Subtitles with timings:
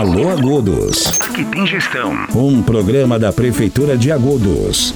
[0.00, 1.20] Alô Agudos.
[1.20, 2.26] Aqui tem gestão.
[2.34, 4.94] Um programa da Prefeitura de Agudos.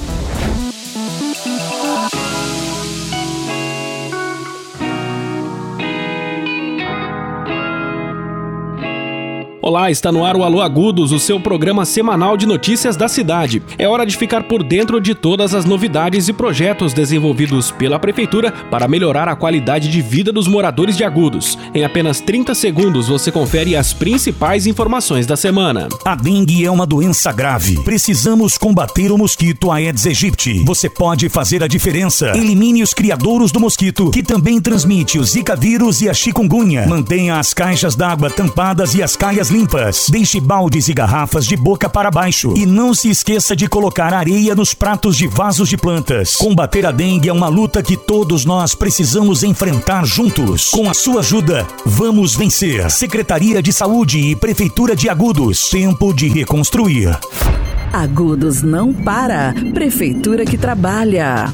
[9.66, 13.62] Olá, está no ar o Alô Agudos, o seu programa semanal de notícias da cidade.
[13.78, 18.52] É hora de ficar por dentro de todas as novidades e projetos desenvolvidos pela Prefeitura
[18.70, 21.56] para melhorar a qualidade de vida dos moradores de Agudos.
[21.74, 25.88] Em apenas 30 segundos você confere as principais informações da semana.
[26.04, 27.82] A dengue é uma doença grave.
[27.84, 30.62] Precisamos combater o mosquito Aedes aegypti.
[30.62, 32.36] Você pode fazer a diferença.
[32.36, 36.86] Elimine os criadouros do mosquito, que também transmite o Zika vírus e a chikungunya.
[36.86, 40.06] Mantenha as caixas d'água tampadas e as caias limpas.
[40.10, 42.54] Deixe baldes e garrafas de boca para baixo.
[42.56, 46.34] E não se esqueça de colocar areia nos pratos de vasos de plantas.
[46.34, 50.70] Combater a dengue é uma luta que todos nós precisamos enfrentar juntos.
[50.70, 52.90] Com a sua ajuda, vamos vencer.
[52.90, 55.70] Secretaria de Saúde e Prefeitura de Agudos.
[55.70, 57.16] Tempo de reconstruir.
[57.92, 59.54] Agudos não para.
[59.72, 61.52] Prefeitura que trabalha.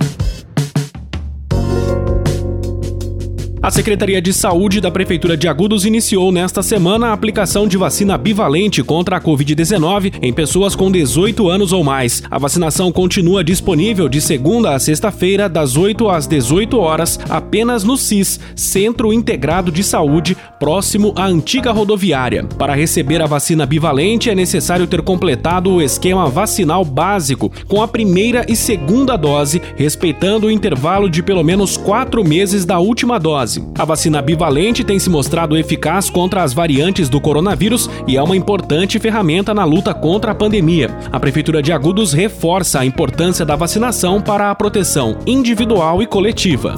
[3.62, 8.16] A Secretaria de Saúde da Prefeitura de Agudos iniciou nesta semana a aplicação de vacina
[8.16, 12.22] bivalente contra a Covid-19 em pessoas com 18 anos ou mais.
[12.30, 17.98] A vacinação continua disponível de segunda a sexta-feira, das 8 às 18 horas, apenas no
[17.98, 22.44] CIS, Centro Integrado de Saúde, próximo à antiga rodoviária.
[22.56, 27.88] Para receber a vacina bivalente, é necessário ter completado o esquema vacinal básico com a
[27.88, 33.49] primeira e segunda dose, respeitando o intervalo de pelo menos quatro meses da última dose.
[33.78, 38.36] A vacina bivalente tem se mostrado eficaz contra as variantes do coronavírus e é uma
[38.36, 40.90] importante ferramenta na luta contra a pandemia.
[41.10, 46.76] A Prefeitura de Agudos reforça a importância da vacinação para a proteção individual e coletiva.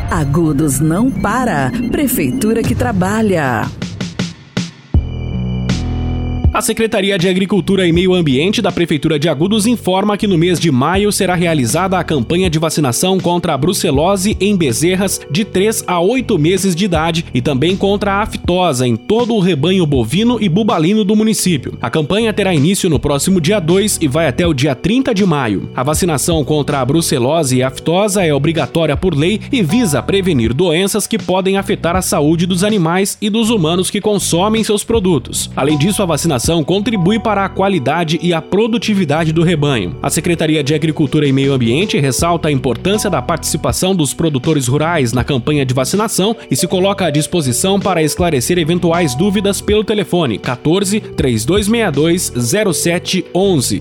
[0.10, 1.72] Agudos não para.
[1.92, 3.68] Prefeitura que trabalha.
[6.52, 10.60] A Secretaria de Agricultura e Meio Ambiente da Prefeitura de Agudos informa que no mês
[10.60, 15.84] de maio será realizada a campanha de vacinação contra a brucelose em bezerras de 3
[15.86, 20.42] a 8 meses de idade e também contra a aftosa em todo o rebanho bovino
[20.42, 21.78] e bubalino do município.
[21.80, 25.26] A campanha terá início no próximo dia 2 e vai até o dia 30 de
[25.28, 25.70] maio.
[25.76, 31.06] A vacinação contra a brucelose e aftosa é obrigatória por lei e visa prevenir doenças
[31.06, 35.52] que podem afetar a saúde dos animais e dos humanos que consomem seus produtos.
[35.56, 39.98] Além disso, a vacinação contribui para a qualidade e a produtividade do rebanho.
[40.02, 45.14] A Secretaria de Agricultura e Meio Ambiente ressalta a importância da participação dos produtores rurais
[45.14, 50.40] na campanha de vacinação e se coloca à disposição para esclarecer eventuais dúvidas pelo telefone
[50.40, 53.80] 14 3262 0711.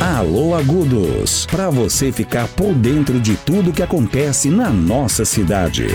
[0.00, 5.86] Alô Agudos, para você ficar por dentro de tudo que acontece na nossa cidade.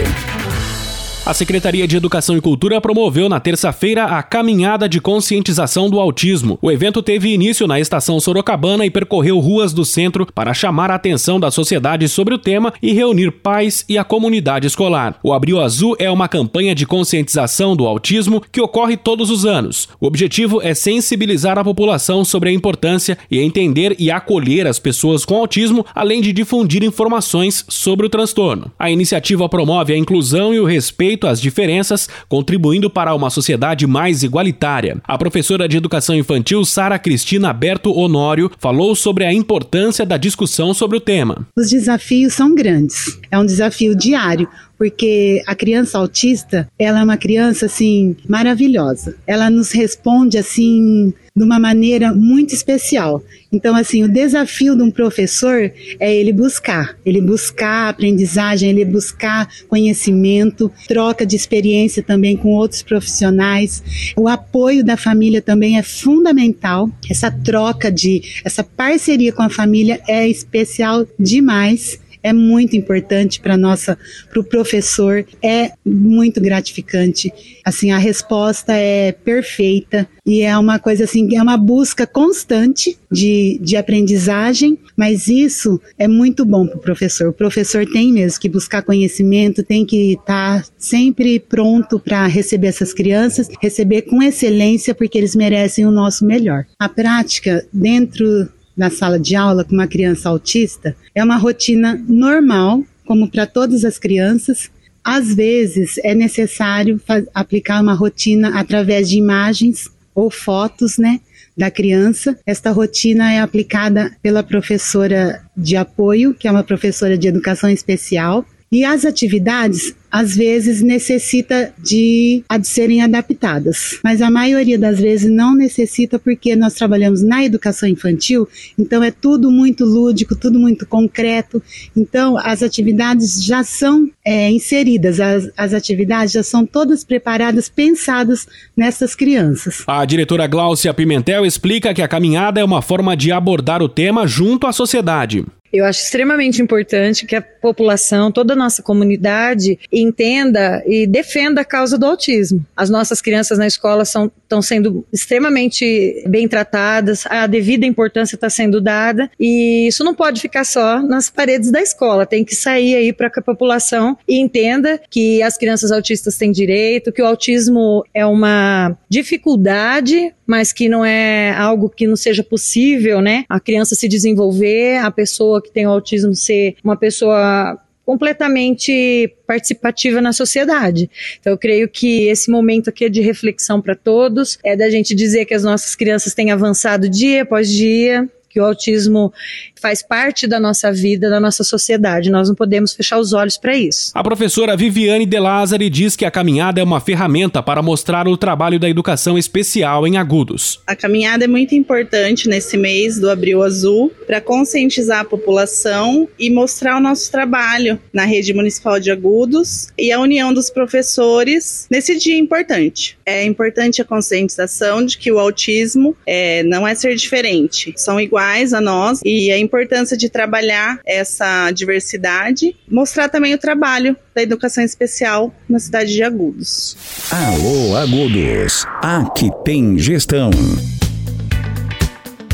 [1.25, 6.59] A Secretaria de Educação e Cultura promoveu na terça-feira a Caminhada de Conscientização do Autismo.
[6.61, 10.95] O evento teve início na estação Sorocabana e percorreu ruas do centro para chamar a
[10.95, 15.17] atenção da sociedade sobre o tema e reunir pais e a comunidade escolar.
[15.23, 19.89] O Abril Azul é uma campanha de conscientização do autismo que ocorre todos os anos.
[19.99, 25.25] O objetivo é sensibilizar a população sobre a importância e entender e acolher as pessoas
[25.25, 28.71] com autismo, além de difundir informações sobre o transtorno.
[28.77, 33.87] A iniciativa promove a inclusão e o respeito respeito às diferenças, contribuindo para uma sociedade
[33.87, 34.97] mais igualitária.
[35.05, 40.73] A professora de educação infantil Sara Cristina Berto Honório falou sobre a importância da discussão
[40.73, 41.47] sobre o tema.
[41.55, 43.17] Os desafios são grandes.
[43.31, 44.47] É um desafio diário,
[44.77, 49.15] porque a criança autista, ela é uma criança assim maravilhosa.
[49.25, 53.21] Ela nos responde assim de uma maneira muito especial.
[53.51, 55.69] Então, assim, o desafio de um professor
[55.99, 62.81] é ele buscar, ele buscar aprendizagem, ele buscar conhecimento, troca de experiência também com outros
[62.83, 63.83] profissionais.
[64.15, 66.89] O apoio da família também é fundamental.
[67.09, 73.55] Essa troca de, essa parceria com a família é especial demais é muito importante para
[73.55, 73.95] nossa,
[74.31, 77.31] para o professor, é muito gratificante.
[77.63, 83.59] Assim, a resposta é perfeita e é uma coisa assim, é uma busca constante de,
[83.61, 87.29] de aprendizagem, mas isso é muito bom para o professor.
[87.29, 92.67] O professor tem mesmo que buscar conhecimento, tem que estar tá sempre pronto para receber
[92.69, 96.65] essas crianças, receber com excelência, porque eles merecem o nosso melhor.
[96.79, 102.83] A prática dentro na sala de aula com uma criança autista é uma rotina normal,
[103.05, 104.69] como para todas as crianças.
[105.03, 106.99] Às vezes é necessário
[107.33, 111.19] aplicar uma rotina através de imagens ou fotos, né,
[111.57, 112.37] da criança.
[112.45, 118.45] Esta rotina é aplicada pela professora de apoio, que é uma professora de educação especial,
[118.71, 125.29] e as atividades às vezes necessita de, de serem adaptadas, mas a maioria das vezes
[125.29, 128.47] não necessita porque nós trabalhamos na educação infantil,
[128.79, 131.61] então é tudo muito lúdico, tudo muito concreto,
[131.93, 138.47] então as atividades já são é, inseridas, as, as atividades já são todas preparadas, pensadas
[138.75, 139.83] nessas crianças.
[139.85, 144.25] A diretora Gláucia Pimentel explica que a caminhada é uma forma de abordar o tema
[144.25, 145.43] junto à sociedade.
[145.75, 151.65] Eu acho extremamente importante que a população, toda a nossa comunidade, entenda e defenda a
[151.65, 152.65] causa do autismo.
[152.75, 158.79] As nossas crianças na escola estão sendo extremamente bem tratadas, a devida importância está sendo
[158.79, 163.13] dada e isso não pode ficar só nas paredes da escola, tem que sair aí
[163.13, 168.25] para que a população entenda que as crianças autistas têm direito, que o autismo é
[168.25, 173.45] uma dificuldade, mas que não é algo que não seja possível, né?
[173.49, 180.21] A criança se desenvolver, a pessoa que tem o autismo ser uma pessoa completamente participativa
[180.21, 181.09] na sociedade.
[181.39, 185.15] Então eu creio que esse momento aqui é de reflexão para todos, é da gente
[185.15, 189.33] dizer que as nossas crianças têm avançado dia após dia, que o autismo
[189.81, 192.31] faz parte da nossa vida, da nossa sociedade.
[192.31, 194.11] Nós não podemos fechar os olhos para isso.
[194.15, 198.37] A professora Viviane De Lázari diz que a caminhada é uma ferramenta para mostrar o
[198.37, 200.79] trabalho da educação especial em Agudos.
[200.87, 206.49] A caminhada é muito importante nesse mês do Abril Azul para conscientizar a população e
[206.49, 212.17] mostrar o nosso trabalho na rede municipal de Agudos e a união dos professores nesse
[212.17, 213.17] dia importante.
[213.25, 218.44] É importante a conscientização de que o autismo é, não é ser diferente, são iguais
[218.73, 224.83] a nós e a importância de trabalhar essa diversidade, mostrar também o trabalho da educação
[224.83, 226.95] especial na cidade de Agudos.
[227.31, 230.49] Alô Agudos, aqui tem gestão.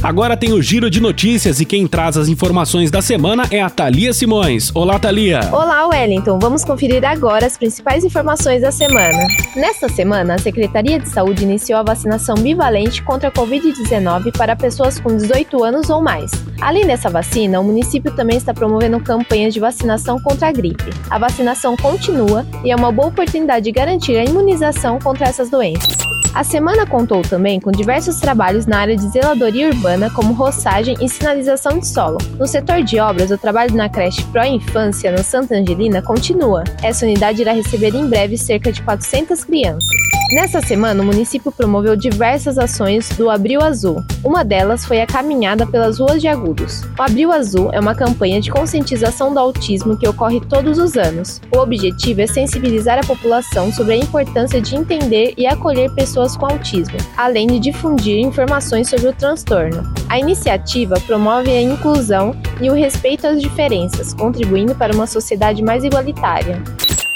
[0.03, 3.69] Agora tem o giro de notícias e quem traz as informações da semana é a
[3.69, 4.71] Thalia Simões.
[4.73, 5.41] Olá, Thalia.
[5.51, 6.39] Olá, Wellington.
[6.39, 9.27] Vamos conferir agora as principais informações da semana.
[9.55, 14.99] Nesta semana, a Secretaria de Saúde iniciou a vacinação bivalente contra a Covid-19 para pessoas
[14.99, 16.31] com 18 anos ou mais.
[16.59, 20.89] Além dessa vacina, o município também está promovendo campanhas de vacinação contra a gripe.
[21.11, 26.10] A vacinação continua e é uma boa oportunidade de garantir a imunização contra essas doenças.
[26.33, 31.09] A semana contou também com diversos trabalhos na área de zeladoria urbana, como roçagem e
[31.09, 32.17] sinalização de solo.
[32.39, 36.63] No setor de obras, o trabalho na creche Pro Infância no Santa Angelina continua.
[36.81, 39.89] Essa unidade irá receber em breve cerca de 400 crianças.
[40.31, 44.01] Nessa semana, o município promoveu diversas ações do Abril Azul.
[44.23, 46.83] Uma delas foi a caminhada pelas ruas de Agudos.
[46.97, 51.41] O Abril Azul é uma campanha de conscientização do autismo que ocorre todos os anos.
[51.53, 56.45] O objetivo é sensibilizar a população sobre a importância de entender e acolher pessoas com
[56.45, 59.83] autismo, além de difundir informações sobre o transtorno.
[60.07, 65.83] A iniciativa promove a inclusão e o respeito às diferenças, contribuindo para uma sociedade mais
[65.83, 66.63] igualitária.